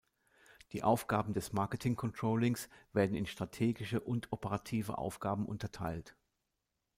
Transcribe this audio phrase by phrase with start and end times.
[0.71, 6.15] Die Aufgaben des Marketing-Controllings werden in strategische und operative Aufgaben unterteilt.